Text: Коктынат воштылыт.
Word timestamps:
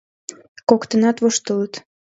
Коктынат 0.69 1.17
воштылыт. 1.23 1.73